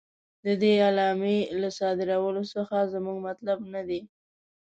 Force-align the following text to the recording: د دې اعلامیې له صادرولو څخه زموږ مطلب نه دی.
د 0.45 0.47
دې 0.61 0.73
اعلامیې 0.85 1.39
له 1.61 1.69
صادرولو 1.79 2.43
څخه 2.53 2.77
زموږ 2.93 3.17
مطلب 3.27 3.59
نه 3.73 3.81
دی. 3.89 4.01